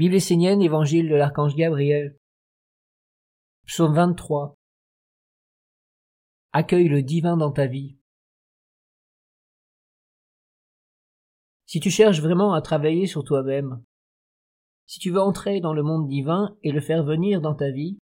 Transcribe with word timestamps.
Bible 0.00 0.14
essénienne, 0.14 0.62
Évangile 0.62 1.10
de 1.10 1.14
l'archange 1.14 1.54
Gabriel. 1.54 2.16
Psaume 3.66 3.94
23. 3.94 4.54
Accueille 6.52 6.88
le 6.88 7.02
divin 7.02 7.36
dans 7.36 7.52
ta 7.52 7.66
vie. 7.66 7.98
Si 11.66 11.80
tu 11.80 11.90
cherches 11.90 12.22
vraiment 12.22 12.54
à 12.54 12.62
travailler 12.62 13.06
sur 13.06 13.24
toi-même, 13.24 13.84
si 14.86 15.00
tu 15.00 15.10
veux 15.10 15.20
entrer 15.20 15.60
dans 15.60 15.74
le 15.74 15.82
monde 15.82 16.08
divin 16.08 16.56
et 16.62 16.72
le 16.72 16.80
faire 16.80 17.04
venir 17.04 17.42
dans 17.42 17.54
ta 17.54 17.70
vie, 17.70 17.98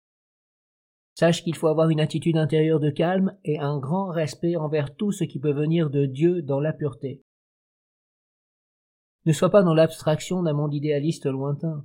sache 1.15 1.43
qu'il 1.43 1.55
faut 1.55 1.69
avoir 1.69 1.89
une 1.89 2.01
attitude 2.01 2.37
intérieure 2.37 2.79
de 2.79 2.91
calme 2.91 3.39
et 3.43 3.59
un 3.59 3.79
grand 3.79 4.09
respect 4.09 4.57
envers 4.57 4.95
tout 4.97 5.13
ce 5.13 5.25
qui 5.25 5.41
peut 5.41 5.55
venir 5.55 5.89
de 5.89 6.05
Dieu 6.05 6.43
dans 6.43 6.61
la 6.61 6.75
pureté. 6.75 7.23
Ne 9.27 9.33
sois 9.33 9.51
pas 9.51 9.65
dans 9.65 9.75
l'abstraction 9.75 10.45
d'un 10.45 10.53
monde 10.53 10.73
idéaliste 10.73 11.27
lointain. 11.27 11.85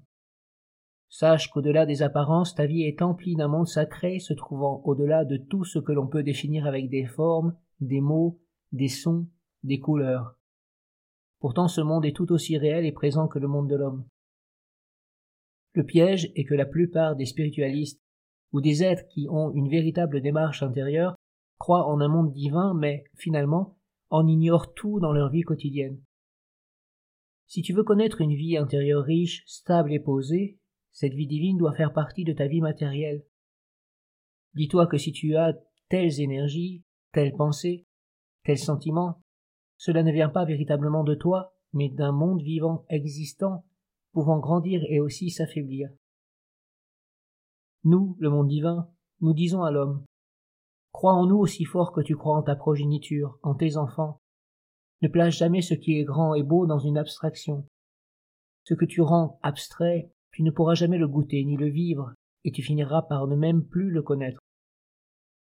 Sache 1.09 1.49
qu'au-delà 1.49 1.87
des 1.87 2.03
apparences, 2.03 2.53
ta 2.53 2.67
vie 2.67 2.83
est 2.83 3.01
emplie 3.01 3.35
d'un 3.35 3.47
monde 3.47 3.67
sacré 3.67 4.19
se 4.19 4.33
trouvant 4.33 4.83
au-delà 4.85 5.25
de 5.25 5.37
tout 5.37 5.65
ce 5.65 5.79
que 5.79 5.91
l'on 5.91 6.07
peut 6.07 6.21
définir 6.21 6.67
avec 6.67 6.87
des 6.87 7.05
formes, 7.05 7.57
des 7.79 7.99
mots, 7.99 8.39
des 8.71 8.89
sons, 8.89 9.27
des 9.63 9.79
couleurs. 9.79 10.37
Pourtant 11.39 11.67
ce 11.67 11.81
monde 11.81 12.05
est 12.05 12.15
tout 12.15 12.31
aussi 12.31 12.59
réel 12.59 12.85
et 12.85 12.91
présent 12.91 13.27
que 13.27 13.39
le 13.39 13.47
monde 13.47 13.67
de 13.67 13.75
l'homme. 13.75 14.05
Le 15.73 15.83
piège 15.83 16.31
est 16.35 16.45
que 16.45 16.53
la 16.53 16.67
plupart 16.67 17.15
des 17.15 17.25
spiritualistes 17.25 18.03
ou 18.51 18.61
des 18.61 18.83
êtres 18.83 19.07
qui 19.07 19.27
ont 19.31 19.51
une 19.51 19.67
véritable 19.67 20.21
démarche 20.21 20.61
intérieure 20.61 21.15
croient 21.57 21.87
en 21.87 22.01
un 22.01 22.07
monde 22.07 22.33
divin 22.33 22.75
mais, 22.75 23.03
finalement, 23.15 23.79
en 24.11 24.27
ignorent 24.27 24.75
tout 24.75 24.99
dans 24.99 25.11
leur 25.11 25.31
vie 25.31 25.41
quotidienne. 25.41 25.99
Si 27.51 27.61
tu 27.63 27.73
veux 27.73 27.83
connaître 27.83 28.21
une 28.21 28.33
vie 28.33 28.55
intérieure 28.55 29.03
riche, 29.03 29.43
stable 29.45 29.91
et 29.91 29.99
posée, 29.99 30.57
cette 30.93 31.11
vie 31.11 31.27
divine 31.27 31.57
doit 31.57 31.73
faire 31.73 31.91
partie 31.91 32.23
de 32.23 32.31
ta 32.31 32.47
vie 32.47 32.61
matérielle. 32.61 33.25
Dis-toi 34.53 34.87
que 34.87 34.97
si 34.97 35.11
tu 35.11 35.35
as 35.35 35.59
telles 35.89 36.21
énergies, 36.21 36.85
telles 37.11 37.35
pensées, 37.35 37.85
tels 38.45 38.57
sentiments, 38.57 39.21
cela 39.75 40.01
ne 40.01 40.13
vient 40.13 40.29
pas 40.29 40.45
véritablement 40.45 41.03
de 41.03 41.13
toi, 41.13 41.53
mais 41.73 41.89
d'un 41.89 42.13
monde 42.13 42.41
vivant 42.41 42.85
existant, 42.87 43.65
pouvant 44.13 44.39
grandir 44.39 44.81
et 44.87 45.01
aussi 45.01 45.29
s'affaiblir. 45.29 45.89
Nous, 47.83 48.15
le 48.19 48.29
monde 48.29 48.47
divin, 48.47 48.89
nous 49.19 49.33
disons 49.33 49.63
à 49.63 49.71
l'homme, 49.71 50.05
crois 50.93 51.15
en 51.15 51.25
nous 51.25 51.39
aussi 51.39 51.65
fort 51.65 51.91
que 51.91 51.99
tu 51.99 52.15
crois 52.15 52.37
en 52.37 52.43
ta 52.43 52.55
progéniture, 52.55 53.37
en 53.43 53.55
tes 53.55 53.75
enfants, 53.75 54.20
ne 55.01 55.07
place 55.07 55.35
jamais 55.35 55.61
ce 55.61 55.73
qui 55.73 55.99
est 55.99 56.03
grand 56.03 56.35
et 56.35 56.43
beau 56.43 56.65
dans 56.65 56.79
une 56.79 56.97
abstraction. 56.97 57.65
Ce 58.63 58.73
que 58.73 58.85
tu 58.85 59.01
rends 59.01 59.39
abstrait, 59.41 60.11
tu 60.31 60.43
ne 60.43 60.51
pourras 60.51 60.75
jamais 60.75 60.97
le 60.97 61.07
goûter 61.07 61.43
ni 61.43 61.57
le 61.57 61.67
vivre, 61.67 62.13
et 62.43 62.51
tu 62.51 62.61
finiras 62.61 63.01
par 63.03 63.27
ne 63.27 63.35
même 63.35 63.65
plus 63.65 63.89
le 63.89 64.01
connaître. 64.01 64.39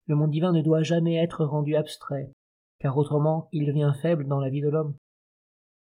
Le 0.07 0.17
monde 0.17 0.31
divin 0.31 0.53
ne 0.53 0.63
doit 0.63 0.83
jamais 0.83 1.17
être 1.17 1.45
rendu 1.45 1.77
abstrait, 1.77 2.33
car 2.81 2.97
autrement 2.99 3.49
il 3.53 3.67
devient 3.67 3.93
faible 4.03 4.27
dans 4.27 4.41
la 4.41 4.51
vie 4.51 4.61
de 4.61 4.69
l'homme. 4.69 4.97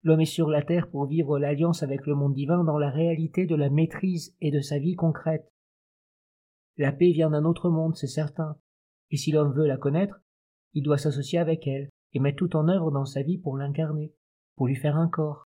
L'homme 0.03 0.21
est 0.21 0.27
sur 0.27 0.49
la 0.49 0.63
terre 0.63 0.91
pour 0.91 1.07
vivre 1.07 1.39
l'alliance 1.39 1.83
avec 1.83 2.07
le 2.07 2.15
monde 2.15 2.35
divin 2.35 2.63
dans 2.63 2.79
la 2.79 2.91
réalité 2.91 3.47
de 3.47 3.55
la 3.55 3.71
maîtrise 3.71 4.37
et 4.43 4.51
de 4.51 4.61
sa 4.61 4.79
vie 4.79 4.95
concrète. 4.95 5.51
La 6.77 6.93
paix 6.93 7.11
vient 7.11 7.31
d'un 7.31 7.45
autre 7.45 7.71
monde, 7.71 7.97
c'est 7.97 8.07
certain, 8.07 8.57
et 9.11 9.17
si 9.17 9.33
l'homme 9.33 9.55
veut 9.55 9.67
la 9.67 9.79
connaître, 9.79 10.21
il 10.75 10.83
doit 10.83 10.99
s'associer 10.99 11.39
avec 11.39 11.67
elle, 11.67 11.89
et 12.15 12.21
met 12.21 12.35
tout 12.35 12.57
en 12.57 12.69
œuvre 12.69 12.91
dans 12.91 13.05
sa 13.05 13.23
vie 13.23 13.39
pour 13.39 13.57
l'incarner, 13.57 14.15
pour 14.57 14.67
lui 14.67 14.77
faire 14.77 14.97
un 14.97 15.09
corps. 15.09 15.45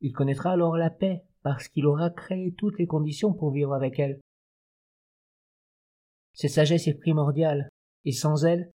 Il 0.00 0.12
connaîtra 0.12 0.50
alors 0.50 0.76
la 0.76 0.90
paix, 0.90 1.22
parce 1.42 1.68
qu'il 1.68 1.86
aura 1.86 2.10
créé 2.10 2.52
toutes 2.54 2.78
les 2.78 2.86
conditions 2.86 3.32
pour 3.32 3.50
vivre 3.50 3.74
avec 3.74 3.98
elle. 3.98 4.20
Cette 6.32 6.50
sagesse 6.50 6.88
est 6.88 6.98
primordiale, 6.98 7.68
et 8.04 8.12
sans 8.12 8.44
elle, 8.44 8.70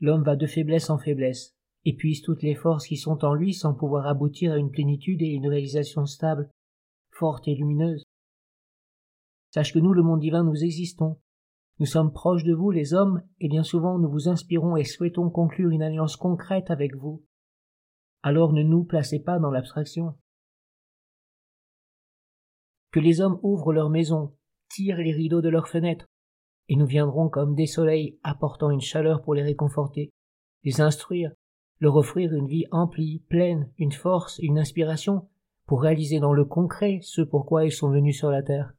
l'homme 0.00 0.24
va 0.24 0.36
de 0.36 0.46
faiblesse 0.46 0.90
en 0.90 0.98
faiblesse, 0.98 1.52
épuise 1.84 2.22
toutes 2.22 2.42
les 2.42 2.54
forces 2.54 2.86
qui 2.86 2.96
sont 2.96 3.24
en 3.24 3.32
lui 3.32 3.54
sans 3.54 3.74
pouvoir 3.74 4.06
aboutir 4.06 4.52
à 4.52 4.58
une 4.58 4.70
plénitude 4.70 5.22
et 5.22 5.28
une 5.28 5.48
réalisation 5.48 6.04
stable, 6.04 6.50
forte 7.10 7.46
et 7.48 7.54
lumineuse. 7.54 8.02
Sache 9.54 9.72
que 9.72 9.78
nous, 9.78 9.92
le 9.92 10.02
monde 10.02 10.20
divin, 10.20 10.42
nous 10.42 10.64
existons, 10.64 11.18
nous 11.78 11.86
sommes 11.86 12.12
proches 12.12 12.44
de 12.44 12.54
vous, 12.54 12.70
les 12.70 12.94
hommes, 12.94 13.22
et 13.38 13.48
bien 13.48 13.62
souvent 13.62 13.98
nous 13.98 14.08
vous 14.08 14.28
inspirons 14.28 14.76
et 14.76 14.84
souhaitons 14.84 15.28
conclure 15.28 15.70
une 15.70 15.82
alliance 15.82 16.16
concrète 16.16 16.70
avec 16.70 16.94
vous. 16.96 17.22
Alors 18.22 18.52
ne 18.52 18.62
nous 18.62 18.84
placez 18.84 19.20
pas 19.20 19.38
dans 19.38 19.50
l'abstraction. 19.50 20.14
Que 22.92 23.00
les 23.00 23.20
hommes 23.20 23.38
ouvrent 23.42 23.74
leurs 23.74 23.90
maisons, 23.90 24.34
tirent 24.70 24.96
les 24.96 25.12
rideaux 25.12 25.42
de 25.42 25.50
leurs 25.50 25.68
fenêtres, 25.68 26.06
et 26.68 26.76
nous 26.76 26.86
viendrons 26.86 27.28
comme 27.28 27.54
des 27.54 27.66
soleils 27.66 28.18
apportant 28.22 28.70
une 28.70 28.80
chaleur 28.80 29.22
pour 29.22 29.34
les 29.34 29.42
réconforter, 29.42 30.10
les 30.64 30.80
instruire, 30.80 31.30
leur 31.78 31.94
offrir 31.96 32.32
une 32.32 32.46
vie 32.46 32.64
emplie, 32.70 33.22
pleine, 33.28 33.70
une 33.76 33.92
force, 33.92 34.38
une 34.38 34.58
inspiration, 34.58 35.28
pour 35.66 35.82
réaliser 35.82 36.20
dans 36.20 36.32
le 36.32 36.44
concret 36.46 37.00
ce 37.02 37.20
pourquoi 37.20 37.66
ils 37.66 37.72
sont 37.72 37.90
venus 37.90 38.16
sur 38.16 38.30
la 38.30 38.42
terre. 38.42 38.72